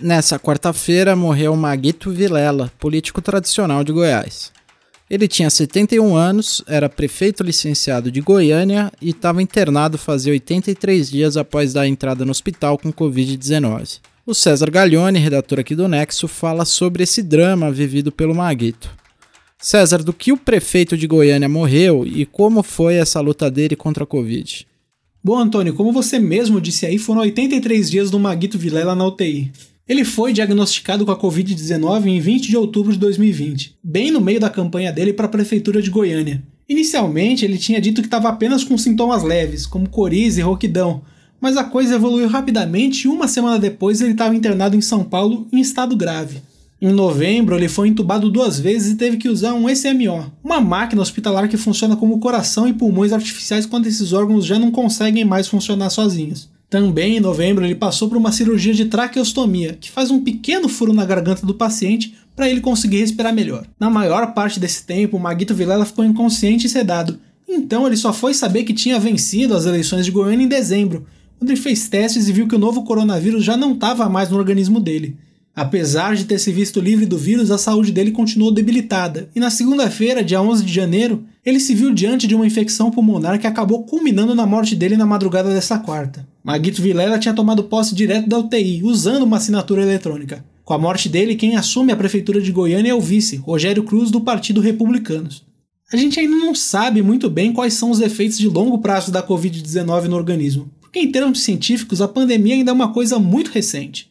Nessa 0.00 0.38
quarta-feira 0.38 1.16
morreu 1.16 1.56
Maguito 1.56 2.12
Vilela, 2.12 2.70
político 2.78 3.20
tradicional 3.20 3.82
de 3.82 3.90
Goiás. 3.90 4.52
Ele 5.10 5.26
tinha 5.26 5.50
71 5.50 6.14
anos, 6.14 6.62
era 6.68 6.88
prefeito 6.88 7.42
licenciado 7.42 8.08
de 8.08 8.20
Goiânia 8.20 8.92
e 9.02 9.10
estava 9.10 9.42
internado 9.42 9.98
fazia 9.98 10.32
83 10.32 11.10
dias 11.10 11.36
após 11.36 11.72
dar 11.72 11.88
entrada 11.88 12.24
no 12.24 12.30
hospital 12.30 12.78
com 12.78 12.92
Covid-19. 12.92 13.98
O 14.24 14.34
César 14.34 14.70
Gaglione, 14.70 15.18
redator 15.18 15.58
aqui 15.58 15.74
do 15.74 15.88
Nexo, 15.88 16.28
fala 16.28 16.64
sobre 16.64 17.02
esse 17.02 17.20
drama 17.20 17.72
vivido 17.72 18.12
pelo 18.12 18.36
Maguito. 18.36 18.88
César, 19.58 20.04
do 20.04 20.12
que 20.12 20.30
o 20.30 20.36
prefeito 20.36 20.96
de 20.96 21.08
Goiânia 21.08 21.48
morreu 21.48 22.06
e 22.06 22.24
como 22.24 22.62
foi 22.62 22.94
essa 22.94 23.20
luta 23.20 23.50
dele 23.50 23.74
contra 23.74 24.04
a 24.04 24.06
Covid? 24.06 24.64
Bom, 25.24 25.36
Antônio, 25.36 25.74
como 25.74 25.92
você 25.92 26.20
mesmo 26.20 26.60
disse 26.60 26.86
aí, 26.86 26.98
foram 26.98 27.22
83 27.22 27.90
dias 27.90 28.10
do 28.12 28.20
Maguito 28.20 28.56
Vilela 28.56 28.94
na 28.94 29.04
UTI. 29.04 29.50
Ele 29.88 30.04
foi 30.04 30.34
diagnosticado 30.34 31.06
com 31.06 31.10
a 31.10 31.18
Covid-19 31.18 32.06
em 32.06 32.20
20 32.20 32.48
de 32.48 32.56
outubro 32.58 32.92
de 32.92 32.98
2020, 32.98 33.78
bem 33.82 34.10
no 34.10 34.20
meio 34.20 34.38
da 34.38 34.50
campanha 34.50 34.92
dele 34.92 35.14
para 35.14 35.24
a 35.24 35.30
prefeitura 35.30 35.80
de 35.80 35.88
Goiânia. 35.88 36.42
Inicialmente, 36.68 37.46
ele 37.46 37.56
tinha 37.56 37.80
dito 37.80 38.02
que 38.02 38.06
estava 38.06 38.28
apenas 38.28 38.62
com 38.62 38.76
sintomas 38.76 39.22
leves, 39.22 39.64
como 39.64 39.88
coriza 39.88 40.40
e 40.40 40.42
rouquidão, 40.42 41.00
mas 41.40 41.56
a 41.56 41.64
coisa 41.64 41.94
evoluiu 41.94 42.28
rapidamente 42.28 43.06
e 43.06 43.08
uma 43.08 43.26
semana 43.26 43.58
depois 43.58 44.02
ele 44.02 44.12
estava 44.12 44.36
internado 44.36 44.76
em 44.76 44.82
São 44.82 45.02
Paulo 45.02 45.48
em 45.50 45.58
estado 45.58 45.96
grave. 45.96 46.42
Em 46.82 46.92
novembro, 46.92 47.56
ele 47.56 47.68
foi 47.68 47.88
entubado 47.88 48.30
duas 48.30 48.60
vezes 48.60 48.92
e 48.92 48.96
teve 48.96 49.16
que 49.16 49.30
usar 49.30 49.54
um 49.54 49.70
SMO, 49.70 50.30
uma 50.44 50.60
máquina 50.60 51.00
hospitalar 51.00 51.48
que 51.48 51.56
funciona 51.56 51.96
como 51.96 52.20
coração 52.20 52.68
e 52.68 52.74
pulmões 52.74 53.12
artificiais 53.12 53.64
quando 53.64 53.86
esses 53.86 54.12
órgãos 54.12 54.44
já 54.44 54.58
não 54.58 54.70
conseguem 54.70 55.24
mais 55.24 55.48
funcionar 55.48 55.88
sozinhos. 55.88 56.50
Também 56.70 57.16
em 57.16 57.20
novembro 57.20 57.64
ele 57.64 57.74
passou 57.74 58.08
por 58.08 58.18
uma 58.18 58.30
cirurgia 58.30 58.74
de 58.74 58.84
traqueostomia, 58.84 59.78
que 59.80 59.90
faz 59.90 60.10
um 60.10 60.22
pequeno 60.22 60.68
furo 60.68 60.92
na 60.92 61.04
garganta 61.04 61.46
do 61.46 61.54
paciente 61.54 62.14
para 62.36 62.48
ele 62.48 62.60
conseguir 62.60 62.98
respirar 62.98 63.34
melhor. 63.34 63.66
Na 63.80 63.88
maior 63.88 64.34
parte 64.34 64.60
desse 64.60 64.84
tempo, 64.84 65.18
Maguito 65.18 65.54
Vilela 65.54 65.86
ficou 65.86 66.04
inconsciente 66.04 66.66
e 66.66 66.70
sedado. 66.70 67.18
Então 67.48 67.86
ele 67.86 67.96
só 67.96 68.12
foi 68.12 68.34
saber 68.34 68.64
que 68.64 68.74
tinha 68.74 69.00
vencido 69.00 69.56
as 69.56 69.64
eleições 69.64 70.04
de 70.04 70.10
Goiânia 70.10 70.44
em 70.44 70.48
dezembro, 70.48 71.06
quando 71.38 71.50
ele 71.50 71.60
fez 71.60 71.88
testes 71.88 72.28
e 72.28 72.32
viu 72.32 72.46
que 72.46 72.54
o 72.54 72.58
novo 72.58 72.84
coronavírus 72.84 73.42
já 73.42 73.56
não 73.56 73.72
estava 73.72 74.08
mais 74.08 74.28
no 74.28 74.36
organismo 74.36 74.78
dele. 74.78 75.16
Apesar 75.56 76.14
de 76.14 76.24
ter 76.24 76.38
se 76.38 76.52
visto 76.52 76.78
livre 76.78 77.04
do 77.04 77.18
vírus, 77.18 77.50
a 77.50 77.58
saúde 77.58 77.90
dele 77.90 78.12
continuou 78.12 78.52
debilitada, 78.52 79.28
e 79.34 79.40
na 79.40 79.50
segunda-feira, 79.50 80.22
dia 80.22 80.40
11 80.40 80.64
de 80.64 80.72
janeiro, 80.72 81.24
ele 81.44 81.58
se 81.58 81.74
viu 81.74 81.92
diante 81.92 82.28
de 82.28 82.34
uma 82.36 82.46
infecção 82.46 82.92
pulmonar 82.92 83.40
que 83.40 83.46
acabou 83.46 83.82
culminando 83.82 84.36
na 84.36 84.46
morte 84.46 84.76
dele 84.76 84.96
na 84.96 85.04
madrugada 85.04 85.52
dessa 85.52 85.76
quarta. 85.78 86.24
Maguito 86.48 86.80
Vilela 86.80 87.18
tinha 87.18 87.34
tomado 87.34 87.64
posse 87.64 87.94
direto 87.94 88.26
da 88.26 88.38
UTI, 88.38 88.82
usando 88.82 89.24
uma 89.24 89.36
assinatura 89.36 89.82
eletrônica. 89.82 90.42
Com 90.64 90.72
a 90.72 90.78
morte 90.78 91.06
dele, 91.06 91.36
quem 91.36 91.56
assume 91.56 91.92
a 91.92 91.96
prefeitura 91.96 92.40
de 92.40 92.50
Goiânia 92.50 92.90
é 92.90 92.94
o 92.94 93.02
vice, 93.02 93.36
Rogério 93.36 93.82
Cruz, 93.82 94.10
do 94.10 94.22
Partido 94.22 94.62
Republicanos. 94.62 95.44
A 95.92 95.96
gente 95.98 96.18
ainda 96.18 96.34
não 96.34 96.54
sabe 96.54 97.02
muito 97.02 97.28
bem 97.28 97.52
quais 97.52 97.74
são 97.74 97.90
os 97.90 98.00
efeitos 98.00 98.38
de 98.38 98.48
longo 98.48 98.78
prazo 98.78 99.12
da 99.12 99.22
Covid-19 99.22 100.04
no 100.04 100.16
organismo, 100.16 100.70
porque 100.80 101.00
em 101.00 101.12
termos 101.12 101.40
científicos 101.40 102.00
a 102.00 102.08
pandemia 102.08 102.54
ainda 102.54 102.70
é 102.70 102.74
uma 102.74 102.94
coisa 102.94 103.18
muito 103.18 103.50
recente. 103.50 104.10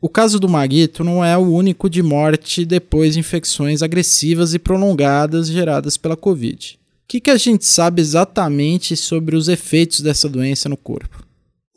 O 0.00 0.08
caso 0.08 0.40
do 0.40 0.48
Maguito 0.48 1.04
não 1.04 1.22
é 1.22 1.36
o 1.36 1.42
único 1.42 1.90
de 1.90 2.02
morte 2.02 2.64
depois 2.64 3.12
de 3.12 3.20
infecções 3.20 3.82
agressivas 3.82 4.54
e 4.54 4.58
prolongadas 4.58 5.48
geradas 5.48 5.98
pela 5.98 6.16
Covid. 6.16 6.78
O 7.04 7.06
que, 7.06 7.20
que 7.20 7.30
a 7.30 7.36
gente 7.36 7.66
sabe 7.66 8.00
exatamente 8.00 8.96
sobre 8.96 9.36
os 9.36 9.46
efeitos 9.46 10.00
dessa 10.00 10.26
doença 10.26 10.70
no 10.70 10.76
corpo? 10.78 11.25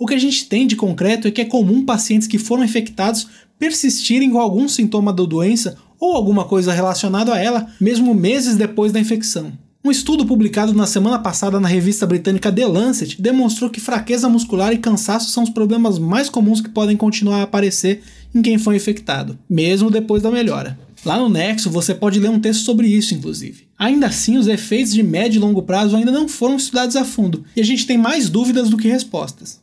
O 0.01 0.07
que 0.07 0.13
a 0.13 0.17
gente 0.17 0.45
tem 0.45 0.65
de 0.65 0.77
concreto 0.77 1.27
é 1.27 1.31
que 1.31 1.41
é 1.41 1.45
comum 1.45 1.83
pacientes 1.83 2.25
que 2.25 2.37
foram 2.37 2.63
infectados 2.63 3.27
persistirem 3.59 4.31
com 4.31 4.39
algum 4.39 4.65
sintoma 4.69 5.11
da 5.11 5.25
doença 5.25 5.75
ou 5.99 6.15
alguma 6.15 6.45
coisa 6.45 6.71
relacionada 6.71 7.33
a 7.33 7.37
ela, 7.37 7.67
mesmo 7.81 8.15
meses 8.15 8.55
depois 8.55 8.93
da 8.93 8.99
infecção. 9.01 9.51
Um 9.83 9.91
estudo 9.91 10.25
publicado 10.25 10.73
na 10.73 10.85
semana 10.85 11.19
passada 11.19 11.59
na 11.59 11.67
revista 11.67 12.07
britânica 12.07 12.49
The 12.49 12.65
Lancet 12.65 13.21
demonstrou 13.21 13.69
que 13.69 13.81
fraqueza 13.81 14.29
muscular 14.29 14.71
e 14.71 14.77
cansaço 14.77 15.31
são 15.31 15.43
os 15.43 15.49
problemas 15.49 15.99
mais 15.99 16.29
comuns 16.29 16.61
que 16.61 16.69
podem 16.69 16.95
continuar 16.95 17.39
a 17.39 17.43
aparecer 17.43 18.01
em 18.33 18.41
quem 18.41 18.57
foi 18.57 18.77
infectado, 18.77 19.37
mesmo 19.49 19.91
depois 19.91 20.23
da 20.23 20.31
melhora. 20.31 20.79
Lá 21.03 21.19
no 21.19 21.27
Nexo 21.27 21.69
você 21.69 21.93
pode 21.93 22.21
ler 22.21 22.29
um 22.29 22.39
texto 22.39 22.61
sobre 22.61 22.87
isso, 22.87 23.13
inclusive. 23.13 23.67
Ainda 23.77 24.07
assim, 24.07 24.37
os 24.37 24.47
efeitos 24.47 24.93
de 24.93 25.03
médio 25.03 25.39
e 25.39 25.41
longo 25.41 25.63
prazo 25.63 25.97
ainda 25.97 26.11
não 26.11 26.29
foram 26.29 26.55
estudados 26.55 26.95
a 26.95 27.03
fundo, 27.03 27.43
e 27.53 27.59
a 27.59 27.65
gente 27.65 27.85
tem 27.85 27.97
mais 27.97 28.29
dúvidas 28.29 28.69
do 28.69 28.77
que 28.77 28.87
respostas. 28.87 29.59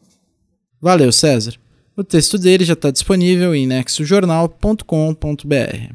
Valeu, 0.81 1.11
César. 1.11 1.55
O 1.97 2.05
texto 2.05 2.39
dele 2.39 2.65
já 2.65 2.75
está 2.75 2.91
disponível 2.91 3.55
em 3.55 3.67
nexojornal.com.br. 3.67 5.95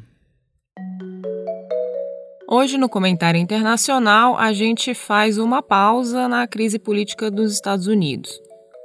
Hoje, 2.50 2.78
no 2.78 2.90
comentário 2.90 3.40
internacional, 3.40 4.38
a 4.38 4.52
gente 4.52 4.94
faz 4.94 5.38
uma 5.38 5.62
pausa 5.62 6.28
na 6.28 6.46
crise 6.48 6.78
política 6.78 7.32
dos 7.32 7.54
Estados 7.54 7.88
Unidos. 7.88 8.32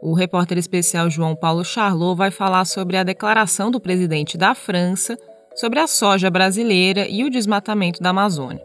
O 0.02 0.12
repórter 0.12 0.58
especial 0.58 1.10
João 1.10 1.34
Paulo 1.34 1.64
Charlot 1.64 2.16
vai 2.16 2.30
falar 2.30 2.64
sobre 2.64 2.96
a 2.96 3.02
declaração 3.02 3.70
do 3.70 3.80
presidente 3.80 4.38
da 4.38 4.54
França 4.54 5.16
sobre 5.56 5.80
a 5.80 5.86
soja 5.86 6.30
brasileira 6.30 7.08
e 7.08 7.24
o 7.24 7.30
desmatamento 7.30 8.00
da 8.00 8.10
Amazônia. 8.10 8.62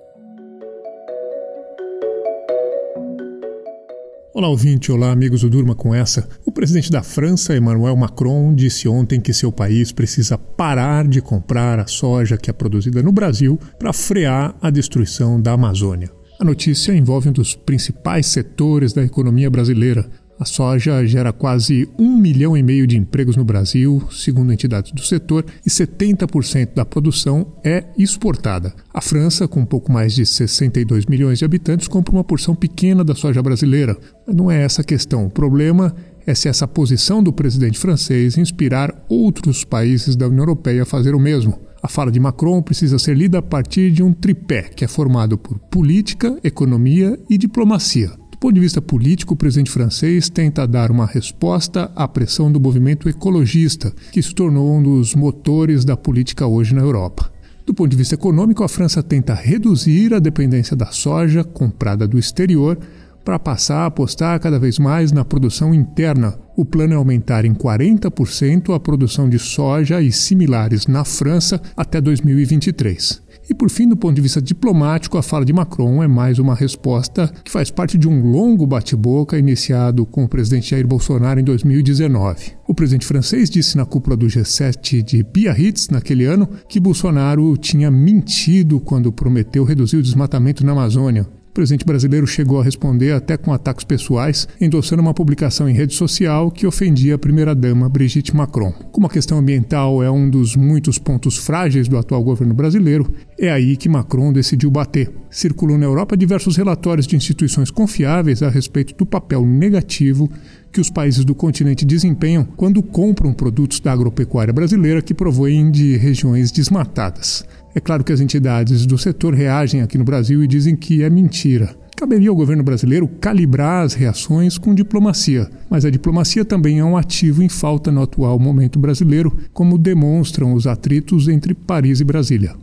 Olá, 4.42 4.50
ouvinte, 4.50 4.92
olá, 4.92 5.12
amigos 5.12 5.42
do 5.42 5.50
Durma 5.52 5.76
com 5.76 5.94
essa. 5.94 6.28
O 6.44 6.52
presidente 6.52 6.90
da 6.92 7.04
França, 7.04 7.56
Emmanuel 7.56 7.96
Macron, 7.96 8.56
disse 8.56 8.88
ontem 8.88 9.22
que 9.22 9.32
seu 9.34 9.52
país 9.52 9.92
precisa 9.92 10.36
parar 10.36 11.08
de 11.08 11.22
comprar 11.22 11.78
a 11.78 11.86
soja 11.86 12.38
que 12.38 12.50
é 12.50 12.54
produzida 12.54 13.04
no 13.04 13.12
Brasil 13.12 13.60
para 13.78 13.94
frear 13.94 14.56
a 14.60 14.72
destruição 14.72 15.40
da 15.40 15.52
Amazônia. 15.52 16.10
A 16.40 16.44
notícia 16.44 16.92
envolve 16.92 17.30
um 17.30 17.32
dos 17.32 17.54
principais 17.54 18.26
setores 18.26 18.94
da 18.94 19.04
economia 19.04 19.48
brasileira, 19.48 20.10
A 20.42 20.46
soja 20.46 21.06
gera 21.06 21.32
quase 21.32 21.88
um 22.00 22.18
milhão 22.18 22.58
e 22.58 22.64
meio 22.64 22.88
de 22.88 22.98
empregos 22.98 23.36
no 23.36 23.46
Brasil, 23.46 24.02
segundo 24.10 24.52
entidades 24.52 24.92
do 24.92 25.04
setor, 25.04 25.46
e 25.64 25.70
70% 25.70 26.74
da 26.74 26.84
produção 26.84 27.46
é 27.64 27.84
exportada. 27.96 28.74
A 28.92 29.02
França, 29.02 29.48
com 29.48 29.60
um 29.60 29.66
pouco 29.68 29.92
mais 29.92 30.16
de 30.16 30.26
62 30.26 31.06
milhões 31.06 31.38
de 31.38 31.46
habitantes, 31.46 31.88
compra 31.88 32.16
uma 32.16 32.24
porção 32.24 32.56
pequena 32.56 33.04
da 33.04 33.14
soja 33.14 33.40
brasileira. 33.40 33.96
Mas 34.26 34.36
não 34.36 34.50
é 34.50 34.64
essa 34.64 34.82
a 34.82 34.84
questão. 34.84 35.28
O 35.28 35.30
problema 35.30 35.96
é 36.26 36.34
se 36.34 36.50
essa 36.50 36.68
posição 36.68 37.22
do 37.22 37.32
presidente 37.32 37.78
francês 37.78 38.36
inspirar 38.36 39.06
outros 39.08 39.64
países 39.64 40.16
da 40.16 40.26
União 40.26 40.42
Europeia 40.42 40.82
a 40.82 40.88
fazer 40.88 41.14
o 41.14 41.20
mesmo. 41.20 41.60
A 41.84 41.88
fala 41.88 42.12
de 42.12 42.20
Macron 42.20 42.64
precisa 42.64 42.98
ser 42.98 43.16
lida 43.16 43.38
a 43.38 43.44
partir 43.44 43.92
de 43.92 44.02
um 44.02 44.12
tripé 44.12 44.64
que 44.64 44.84
é 44.84 44.88
formado 44.88 45.38
por 45.38 45.60
política, 45.60 46.36
economia 46.44 47.20
e 47.30 47.38
diplomacia 47.38 48.21
ponto 48.42 48.56
de 48.56 48.60
vista 48.60 48.82
político, 48.82 49.36
o 49.36 49.38
presidente 49.38 49.70
francês 49.70 50.28
tenta 50.28 50.66
dar 50.66 50.90
uma 50.90 51.06
resposta 51.06 51.92
à 51.96 52.08
pressão 52.08 52.52
do 52.52 52.60
movimento 52.60 53.08
ecologista, 53.08 53.94
que 54.12 54.20
se 54.20 54.34
tornou 54.34 54.78
um 54.78 54.82
dos 54.82 55.14
motores 55.14 55.86
da 55.86 55.96
política 55.96 56.48
hoje 56.48 56.74
na 56.74 56.82
Europa. 56.82 57.32
Do 57.68 57.72
ponto 57.72 57.92
de 57.92 57.96
vista 57.96 58.16
econômico, 58.16 58.64
a 58.64 58.68
França 58.68 59.04
tenta 59.04 59.36
reduzir 59.36 60.16
a 60.16 60.20
dependência 60.20 60.76
da 60.76 60.88
soja 60.88 61.44
comprada 61.44 62.08
do 62.08 62.18
exterior 62.18 62.80
para 63.24 63.38
passar 63.38 63.84
a 63.84 63.86
apostar 63.86 64.40
cada 64.40 64.58
vez 64.58 64.80
mais 64.80 65.12
na 65.12 65.24
produção 65.24 65.72
interna. 65.72 66.36
O 66.58 66.66
plano 66.66 66.94
é 66.94 66.96
aumentar 66.96 67.46
em 67.46 67.54
40% 67.54 68.74
a 68.76 68.80
produção 68.80 69.30
de 69.30 69.38
soja 69.38 70.02
e 70.02 70.12
similares 70.12 70.88
na 70.88 71.06
França 71.06 71.62
até 71.78 72.02
2023. 72.02 73.21
E 73.52 73.54
por 73.54 73.70
fim, 73.70 73.86
do 73.86 73.98
ponto 73.98 74.16
de 74.16 74.22
vista 74.22 74.42
diplomático, 74.42 75.18
a 75.18 75.22
fala 75.22 75.44
de 75.44 75.52
Macron 75.52 76.02
é 76.02 76.08
mais 76.08 76.40
uma 76.40 76.56
resposta 76.56 77.30
que 77.44 77.52
faz 77.52 77.70
parte 77.70 77.98
de 77.98 78.08
um 78.08 78.32
longo 78.32 78.66
bate-boca 78.66 79.38
iniciado 79.38 80.06
com 80.06 80.24
o 80.24 80.28
presidente 80.30 80.70
Jair 80.70 80.88
Bolsonaro 80.88 81.38
em 81.38 81.44
2019. 81.44 82.54
O 82.66 82.74
presidente 82.74 83.06
francês 83.06 83.50
disse 83.50 83.76
na 83.76 83.86
cúpula 83.86 84.16
do 84.16 84.26
G7 84.26 85.04
de 85.04 85.22
Biarritz, 85.22 85.90
naquele 85.90 86.24
ano, 86.24 86.48
que 86.70 86.80
Bolsonaro 86.80 87.58
tinha 87.58 87.92
mentido 87.92 88.80
quando 88.80 89.12
prometeu 89.12 89.66
reduzir 89.66 89.98
o 89.98 90.02
desmatamento 90.02 90.66
na 90.66 90.72
Amazônia. 90.72 91.28
O 91.52 91.54
presidente 91.54 91.86
brasileiro 91.86 92.26
chegou 92.26 92.62
a 92.62 92.64
responder 92.64 93.12
até 93.12 93.36
com 93.36 93.52
ataques 93.52 93.84
pessoais, 93.84 94.48
endossando 94.62 95.02
uma 95.02 95.14
publicação 95.14 95.68
em 95.68 95.74
rede 95.74 95.94
social 95.94 96.50
que 96.50 96.66
ofendia 96.66 97.16
a 97.16 97.18
primeira-dama 97.18 97.90
Brigitte 97.90 98.34
Macron. 98.34 98.72
Como 98.90 99.06
a 99.06 99.10
questão 99.10 99.38
ambiental 99.38 100.02
é 100.02 100.10
um 100.10 100.30
dos 100.30 100.56
muitos 100.56 100.98
pontos 100.98 101.36
frágeis 101.36 101.90
do 101.90 101.98
atual 101.98 102.24
governo 102.24 102.54
brasileiro, 102.54 103.14
é 103.38 103.52
aí 103.52 103.76
que 103.76 103.90
Macron 103.90 104.32
decidiu 104.32 104.72
bater. 104.72 105.12
Circulou 105.30 105.78
na 105.78 105.86
Europa 105.86 106.16
diversos 106.16 106.56
relatórios 106.56 107.06
de 107.06 107.18
instituições 107.18 107.70
confiáveis 107.70 108.42
a 108.42 108.50
respeito 108.50 108.96
do 108.96 109.06
papel 109.06 109.46
negativo 109.46 110.32
que 110.72 110.80
os 110.80 110.90
países 110.90 111.26
do 111.26 111.36
continente 111.36 111.84
desempenham 111.84 112.46
quando 112.56 112.82
compram 112.82 113.34
produtos 113.34 113.82
da 113.82 113.92
agropecuária 113.92 114.54
brasileira 114.54 115.02
que 115.02 115.14
provêm 115.14 115.70
de 115.70 115.98
regiões 115.98 116.50
desmatadas. 116.50 117.46
É 117.74 117.80
claro 117.80 118.04
que 118.04 118.12
as 118.12 118.20
entidades 118.20 118.86
do 118.86 118.98
setor 118.98 119.34
reagem 119.34 119.82
aqui 119.82 119.98
no 119.98 120.04
Brasil 120.04 120.44
e 120.44 120.48
dizem 120.48 120.76
que 120.76 121.04
é 121.04 121.10
mentira. 121.10 121.76
Caberia 121.96 122.30
ao 122.30 122.36
governo 122.36 122.64
brasileiro 122.64 123.08
calibrar 123.08 123.86
as 123.86 123.94
reações 123.94 124.58
com 124.58 124.74
diplomacia, 124.74 125.50
mas 125.70 125.86
a 125.86 125.90
diplomacia 125.90 126.44
também 126.44 126.80
é 126.80 126.84
um 126.84 126.98
ativo 126.98 127.44
em 127.44 127.48
falta 127.48 127.92
no 127.92 128.02
atual 128.02 128.40
momento 128.40 128.80
brasileiro, 128.80 129.38
como 129.54 129.78
demonstram 129.78 130.54
os 130.54 130.66
atritos 130.68 131.28
entre 131.28 131.54
Paris 131.54 132.00
e 132.00 132.04
Brasília. 132.04 132.56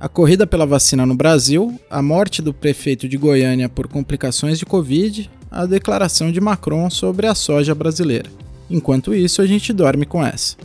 A 0.00 0.08
corrida 0.08 0.46
pela 0.46 0.66
vacina 0.66 1.06
no 1.06 1.14
Brasil, 1.14 1.80
a 1.90 2.02
morte 2.02 2.42
do 2.42 2.52
prefeito 2.52 3.08
de 3.08 3.16
Goiânia 3.16 3.68
por 3.68 3.88
complicações 3.88 4.58
de 4.58 4.66
Covid, 4.66 5.30
a 5.50 5.66
declaração 5.66 6.30
de 6.30 6.40
Macron 6.40 6.90
sobre 6.90 7.26
a 7.26 7.34
soja 7.34 7.74
brasileira. 7.74 8.30
Enquanto 8.70 9.14
isso, 9.14 9.40
a 9.40 9.46
gente 9.46 9.72
dorme 9.72 10.04
com 10.04 10.24
essa. 10.24 10.56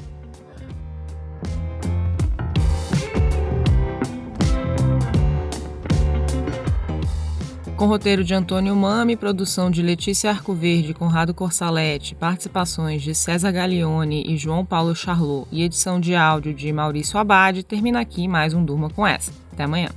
Com 7.78 7.86
roteiro 7.88 8.24
de 8.24 8.34
Antônio 8.34 8.76
Mami, 8.76 9.16
produção 9.16 9.72
de 9.72 9.82
Letícia 9.82 10.30
Arcoverde, 10.30 10.94
Conrado 10.94 11.34
Corsalete, 11.34 12.16
participações 12.16 13.02
de 13.02 13.16
César 13.16 13.52
Gaglione 13.52 14.24
e 14.28 14.38
João 14.38 14.66
Paulo 14.66 14.96
Charlot 14.96 15.48
e 15.52 15.64
edição 15.64 16.00
de 16.00 16.16
áudio 16.16 16.54
de 16.54 16.72
Maurício 16.72 17.18
Abade, 17.18 17.64
termina 17.64 18.00
aqui 18.00 18.28
mais 18.28 18.54
um 18.54 18.64
Durma 18.64 18.90
com 18.90 19.06
essa. 19.06 19.32
Até 19.52 19.64
amanhã. 19.64 19.90